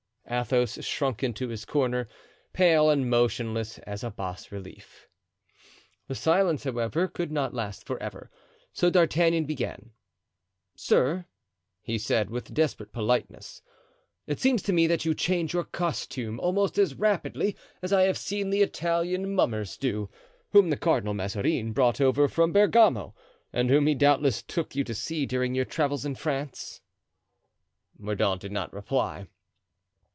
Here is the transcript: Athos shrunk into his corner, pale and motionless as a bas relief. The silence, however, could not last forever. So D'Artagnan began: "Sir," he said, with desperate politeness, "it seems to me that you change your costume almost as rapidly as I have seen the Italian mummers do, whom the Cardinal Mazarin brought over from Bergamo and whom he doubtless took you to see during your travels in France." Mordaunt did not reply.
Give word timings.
Athos 0.33 0.81
shrunk 0.85 1.23
into 1.23 1.49
his 1.49 1.65
corner, 1.65 2.07
pale 2.53 2.89
and 2.89 3.09
motionless 3.09 3.79
as 3.79 4.01
a 4.01 4.09
bas 4.09 4.49
relief. 4.49 5.09
The 6.07 6.15
silence, 6.15 6.63
however, 6.63 7.09
could 7.09 7.33
not 7.33 7.53
last 7.53 7.85
forever. 7.85 8.31
So 8.71 8.89
D'Artagnan 8.89 9.43
began: 9.43 9.91
"Sir," 10.73 11.25
he 11.81 11.97
said, 11.97 12.29
with 12.29 12.53
desperate 12.53 12.93
politeness, 12.93 13.61
"it 14.25 14.39
seems 14.39 14.61
to 14.63 14.71
me 14.71 14.87
that 14.87 15.03
you 15.03 15.13
change 15.13 15.53
your 15.53 15.65
costume 15.65 16.39
almost 16.39 16.77
as 16.77 16.95
rapidly 16.95 17.57
as 17.81 17.91
I 17.91 18.03
have 18.03 18.17
seen 18.17 18.51
the 18.51 18.61
Italian 18.61 19.35
mummers 19.35 19.75
do, 19.75 20.09
whom 20.53 20.69
the 20.69 20.77
Cardinal 20.77 21.13
Mazarin 21.13 21.73
brought 21.73 21.99
over 21.99 22.29
from 22.29 22.53
Bergamo 22.53 23.13
and 23.51 23.69
whom 23.69 23.85
he 23.85 23.95
doubtless 23.95 24.41
took 24.41 24.77
you 24.77 24.85
to 24.85 24.95
see 24.95 25.25
during 25.25 25.55
your 25.55 25.65
travels 25.65 26.05
in 26.05 26.15
France." 26.15 26.79
Mordaunt 27.99 28.39
did 28.39 28.53
not 28.53 28.71
reply. 28.71 29.27